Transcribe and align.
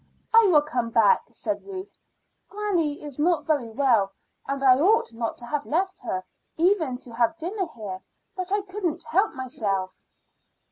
"I 0.33 0.47
will 0.47 0.63
come 0.63 0.89
back," 0.89 1.29
said 1.31 1.63
Ruth. 1.63 2.01
"Granny 2.49 3.03
is 3.03 3.19
not 3.19 3.45
very 3.45 3.69
well, 3.69 4.11
and 4.47 4.63
I 4.63 4.79
ought 4.79 5.13
not 5.13 5.37
to 5.37 5.45
have 5.45 5.63
left 5.63 5.99
her, 5.99 6.23
even 6.57 6.97
to 7.01 7.11
have 7.13 7.37
dinner 7.37 7.67
here; 7.75 8.01
but 8.35 8.51
I 8.51 8.61
couldn't 8.61 9.03
help 9.03 9.35
myself." 9.35 10.01